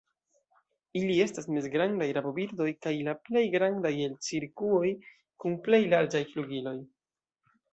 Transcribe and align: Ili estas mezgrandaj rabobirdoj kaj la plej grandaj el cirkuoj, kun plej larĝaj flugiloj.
Ili 1.01 1.17
estas 1.25 1.47
mezgrandaj 1.57 2.07
rabobirdoj 2.17 2.67
kaj 2.87 2.93
la 3.09 3.15
plej 3.29 3.45
grandaj 3.59 3.93
el 4.09 4.17
cirkuoj, 4.29 4.91
kun 5.45 5.61
plej 5.69 5.83
larĝaj 5.97 6.25
flugiloj. 6.33 6.77